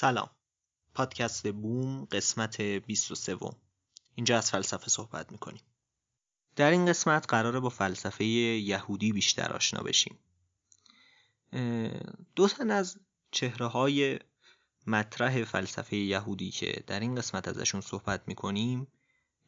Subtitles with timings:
[0.00, 0.30] سلام.
[0.94, 3.36] پادکست بوم قسمت 23
[4.14, 5.60] اینجا از فلسفه صحبت می‌کنیم.
[6.56, 10.18] در این قسمت قراره با فلسفه یهودی بیشتر آشنا بشیم.
[12.36, 13.00] دو تن از
[13.30, 14.18] چهره های
[14.86, 18.86] مطرح فلسفه یهودی که در این قسمت ازشون صحبت می‌کنیم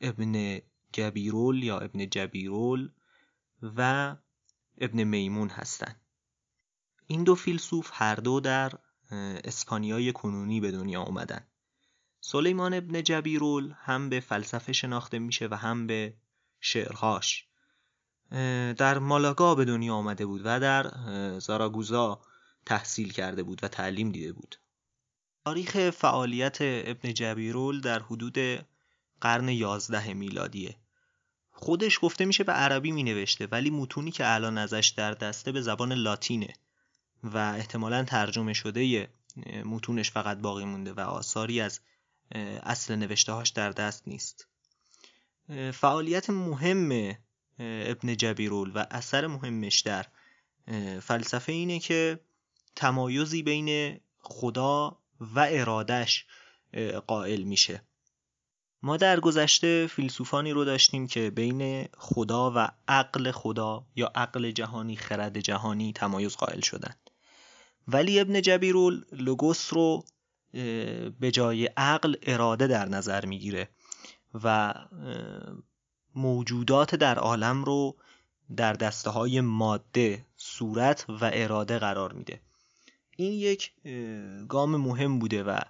[0.00, 0.60] ابن
[0.92, 2.90] جبیرول یا ابن جبیرول
[3.62, 4.16] و
[4.78, 6.00] ابن میمون هستند
[7.06, 8.78] این دو فیلسوف هر دو در
[9.44, 11.46] اسپانیای کنونی به دنیا اومدن.
[12.20, 16.14] سلیمان ابن جبیرول هم به فلسفه شناخته میشه و هم به
[16.60, 17.46] شعرهاش.
[18.76, 20.90] در مالاگا به دنیا آمده بود و در
[21.38, 22.20] زاراگوزا
[22.66, 24.56] تحصیل کرده بود و تعلیم دیده بود.
[25.44, 28.38] تاریخ فعالیت ابن جبیرول در حدود
[29.20, 30.76] قرن یازده میلادیه.
[31.50, 35.60] خودش گفته میشه به عربی می نوشته ولی متونی که الان ازش در دسته به
[35.60, 36.54] زبان لاتینه.
[37.24, 39.08] و احتمالا ترجمه شده
[39.64, 41.80] متونش فقط باقی مونده و آثاری از
[42.62, 44.46] اصل نوشتهاش در دست نیست.
[45.72, 47.16] فعالیت مهم
[47.58, 50.06] ابن جبیرول و اثر مهمش در
[51.00, 52.20] فلسفه اینه که
[52.76, 56.26] تمایزی بین خدا و ارادش
[57.06, 57.82] قائل میشه.
[58.82, 64.96] ما در گذشته فیلسوفانی رو داشتیم که بین خدا و عقل خدا یا عقل جهانی
[64.96, 66.94] خرد جهانی تمایز قائل شدن.
[67.88, 70.04] ولی ابن جبیرول لوگوس رو
[71.20, 73.68] به جای عقل اراده در نظر می‌گیره
[74.44, 74.74] و
[76.14, 77.96] موجودات در عالم رو
[78.56, 82.40] در دسته های ماده صورت و اراده قرار میده.
[83.16, 83.72] این یک
[84.48, 85.60] گام مهم بوده و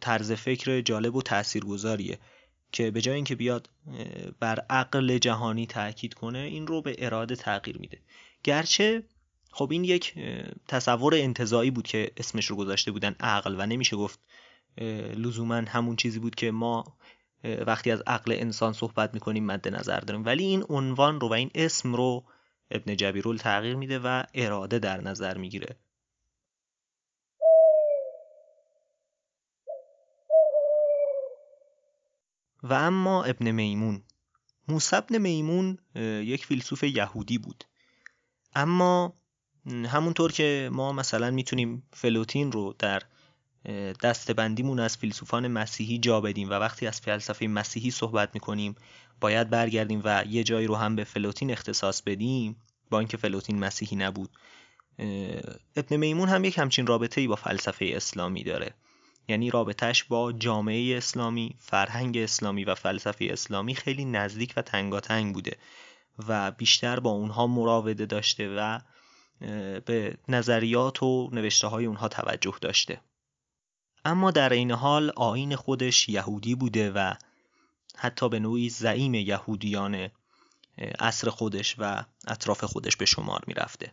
[0.00, 2.18] طرز فکر جالب و تاثیرگذاریه
[2.72, 3.70] که به جای اینکه بیاد
[4.40, 7.98] بر عقل جهانی تاکید کنه این رو به اراده تغییر میده.
[8.44, 9.02] گرچه
[9.54, 10.14] خب این یک
[10.68, 14.20] تصور انتظایی بود که اسمش رو گذاشته بودن عقل و نمیشه گفت
[15.16, 16.96] لزوما همون چیزی بود که ما
[17.44, 20.24] وقتی از عقل انسان صحبت می‌کنیم مد نظر داریم.
[20.24, 22.24] ولی این عنوان رو و این اسم رو
[22.70, 25.76] ابن جبیرول تغییر میده و اراده در نظر می‌گیره.
[32.62, 34.02] و اما ابن میمون.
[34.68, 35.78] موسی ابن میمون
[36.24, 37.64] یک فیلسوف یهودی بود.
[38.54, 39.14] اما
[39.66, 43.02] همونطور که ما مثلا می‌تونیم فلوتین رو در
[44.02, 48.74] دسته‌بندیمون از فیلسوفان مسیحی جا بدیم و وقتی از فلسفه مسیحی صحبت می‌کنیم
[49.20, 52.56] باید برگردیم و یه جایی رو هم به فلوتین اختصاص بدیم
[52.90, 54.30] با اینکه فلوتین مسیحی نبود.
[55.76, 58.74] ابن میمون هم یک همچین رابطه ای با فلسفه اسلامی داره.
[59.28, 65.56] یعنی رابطهش با جامعه اسلامی، فرهنگ اسلامی و فلسفه اسلامی خیلی نزدیک و تنگاتنگ بوده
[66.28, 68.78] و بیشتر با اونها مراوده داشته و
[69.84, 73.00] به نظریات و نوشته های اونها توجه داشته.
[74.04, 77.14] اما در این حال آین خودش یهودی بوده و
[77.96, 80.10] حتی به نوعی زعیم یهودیان
[80.98, 83.92] عصر خودش و اطراف خودش به شمار می‌رفته.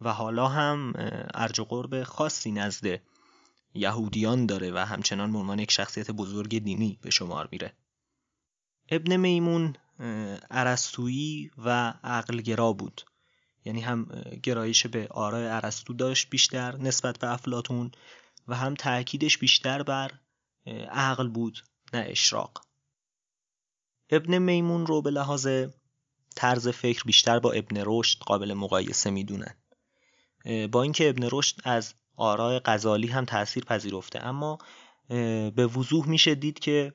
[0.00, 0.92] و حالا هم
[1.34, 3.00] ارج و قرب خاصی نزد
[3.74, 7.72] یهودیان داره و همچنان به عنوان یک شخصیت بزرگ دینی به شمار میره.
[8.88, 9.76] ابن میمون
[10.50, 13.02] عرستویی و عقلگرا بود.
[13.68, 14.04] یعنی هم
[14.42, 17.90] گرایش به آرای عرستو داشت بیشتر نسبت به افلاتون
[18.48, 20.10] و هم تاکیدش بیشتر بر
[20.90, 22.64] عقل بود نه اشراق.
[24.10, 25.48] ابن میمون رو به لحاظ
[26.36, 29.54] طرز فکر بیشتر با ابن رشد قابل مقایسه می‌دونن.
[30.72, 34.58] با اینکه ابن رشد از آرای غزالی هم تاثیر پذیرفته اما
[35.50, 36.94] به وضوح میشه دید که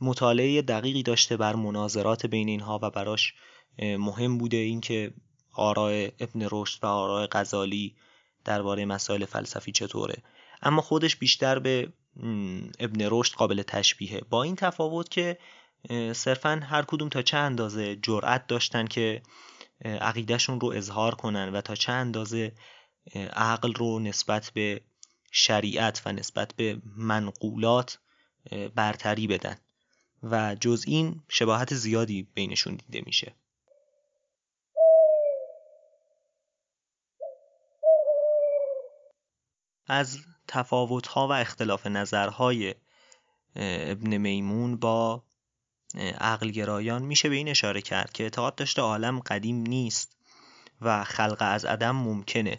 [0.00, 3.34] مطالعه دقیقی داشته بر مناظرات بین اینها و براش
[3.78, 5.14] مهم بوده اینکه
[5.52, 7.96] آرای ابن رشد و آرای غزالی
[8.44, 10.22] درباره مسائل فلسفی چطوره.
[10.62, 11.92] اما خودش بیشتر به
[12.78, 14.20] ابن رشد قابل تشبیهه.
[14.30, 15.38] با این تفاوت که
[16.12, 19.22] صرفا هر کدوم تا چه اندازه جرأت داشتن که
[19.84, 22.52] عقیدهشون رو اظهار کنن و تا چه اندازه
[23.32, 24.80] عقل رو نسبت به
[25.32, 27.98] شریعت و نسبت به منقولات
[28.74, 29.56] برتری بدن.
[30.22, 33.34] و جز این شباهت زیادی بینشون دیده میشه.
[39.86, 42.74] از تفاوت‌ها و اختلاف نظرهای
[43.56, 45.22] ابن میمون با
[46.20, 50.16] عقلگرایان میشه به این اشاره کرد که اعتقاد داشته عالم قدیم نیست
[50.80, 52.56] و خلق از عدم ممکنه.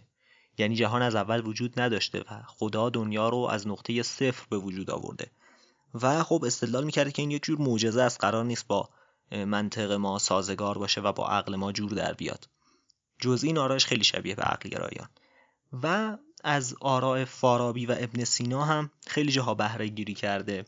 [0.57, 4.89] یعنی جهان از اول وجود نداشته و خدا دنیا رو از نقطه صفر به وجود
[4.89, 5.31] آورده.
[5.93, 8.89] و خب استدلال می‌کرده که این یک جور معجزه است قرار نیست با
[9.31, 12.49] منطق ما سازگار باشه و با عقل ما جور در بیاد.
[13.19, 15.09] جز این آرایش خیلی شبیه به عقلگرایان.
[15.83, 16.17] و
[16.47, 20.65] از آراء فارابی و ابن سینا هم خیلی جاها بهره گیری کرده.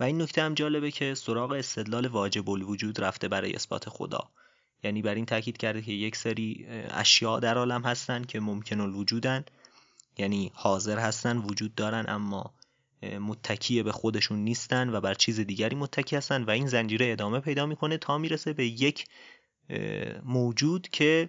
[0.00, 4.30] و این نکته هم جالبه که سراغ استدلال واجب الوجود رفته برای اثبات خدا.
[4.84, 9.44] یعنی بر این تاکید کرده که یک سری اشیاء در عالم هستن که ممکن الوجودن.
[10.18, 12.54] یعنی حاضر هستن وجود دارن اما
[13.02, 17.66] متکی به خودشون نیستن و بر چیز دیگری متکی هستن و این زنجیره ادامه پیدا
[17.66, 19.06] می‌کنه تا می‌رسه به یک
[20.24, 21.28] موجود که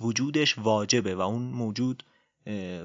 [0.00, 2.02] وجودش واجبه و اون موجود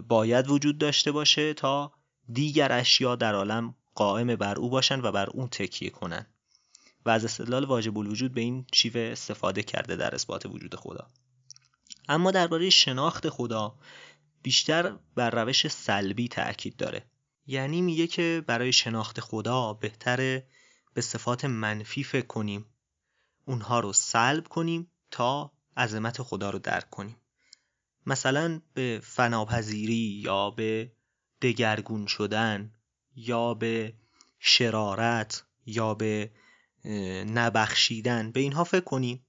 [0.07, 1.93] باید وجود داشته باشه تا
[2.33, 6.25] دیگر اشیا در عالم قائم بر او باشن و بر اون تکیه کنن.
[7.05, 11.07] و از استدلال واجب الوجود به این شیوه استفاده کرده در اثبات وجود خدا.
[12.09, 13.75] اما درباره شناخت خدا
[14.41, 17.05] بیشتر بر روش سلبی تاکید داره.
[17.47, 20.47] یعنی میگه که برای شناخت خدا بهتره
[20.93, 22.65] به صفات منفی فکر کنیم.
[23.45, 27.15] اونها رو سلب کنیم تا عظمت خدا رو درک کنیم.
[28.05, 30.91] مثلا به فناپذیری یا به
[31.41, 32.71] دگرگون شدن
[33.15, 33.93] یا به
[34.39, 36.31] شرارت یا به
[37.33, 39.25] نبخشیدن به اینها فکر کنیم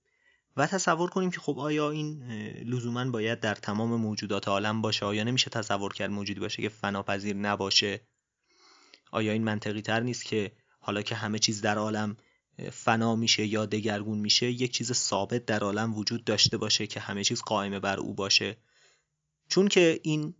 [0.56, 2.22] و تصور کنیم که خب آیا این
[2.64, 7.36] لزوما باید در تمام موجودات عالم باشه؟ آیا نمیشه تصور کرد موجودی باشه که فناپذیر
[7.36, 8.00] نباشه؟
[9.10, 12.16] آیا این منطقی تر نیست که حالا که همه چیز در عالم
[12.72, 17.25] فنا میشه یا دگرگون میشه یک چیز ثابت در عالم وجود داشته باشه که همه
[17.25, 18.56] چیز قائم بر او باشه.
[19.49, 20.34] چون که این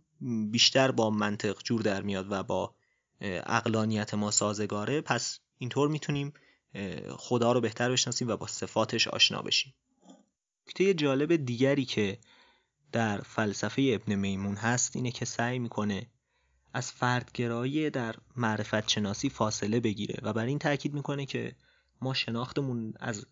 [0.51, 2.75] بیشتر با منطق جور در میاد و با
[3.21, 6.33] اقلانیت ما سازگاره پس اینطور می‌تونیم
[7.09, 9.73] خدا رو بهتر بشناسیم و با صفاتش آشنا بشیم.
[10.67, 12.19] نکته جالب دیگری که
[12.91, 16.07] در فلسفه ابن میمون هست اینه که سعی می‌کنه
[16.73, 21.55] از فردگرایی در معرفت شناسی فاصله بگیره و بر این تاکید می‌کنه که
[22.03, 23.25] ما شناختمون از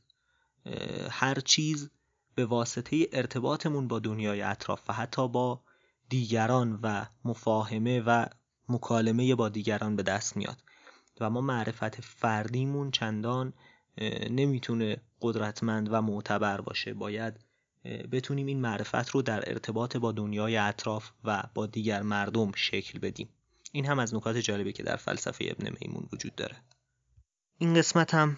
[1.09, 1.89] هر چیز
[2.35, 5.61] به واسطه ارتباطمون با دنیای اطراف و حتی با
[6.09, 8.25] دیگران و مفاهمه و
[8.69, 10.63] مکالمه با دیگران به دست میاد.
[11.19, 13.53] و ما معرفت فردیمون چندان
[14.29, 16.93] نمی‌تونه قدرتمند و معتبر باشه.
[16.93, 17.39] باید
[18.11, 23.29] بتونیم این معرفت رو در ارتباط با دنیای اطراف و با دیگر مردم شکل بدیم.
[23.71, 26.55] این هم از نکات جالبی که در فلسفه ابن میمون وجود داره.
[27.57, 28.37] این قسمت هم